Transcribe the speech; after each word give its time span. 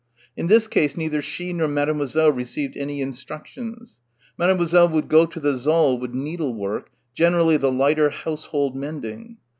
In 0.35 0.47
this 0.47 0.67
case 0.67 0.97
neither 0.97 1.21
she 1.21 1.53
nor 1.53 1.67
Mademoiselle 1.67 2.31
received 2.31 2.75
any 2.75 3.01
instructions. 3.01 3.99
Mademoiselle 4.35 4.89
would 4.89 5.07
go 5.09 5.27
to 5.27 5.39
the 5.39 5.55
saal 5.55 5.95
with 5.99 6.11
needlework, 6.11 6.89
generally 7.13 7.57
the 7.57 7.71
lighter 7.71 8.09
household 8.09 8.75
mending. 8.75 9.37